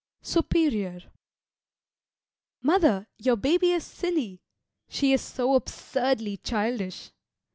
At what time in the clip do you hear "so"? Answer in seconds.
5.21-5.53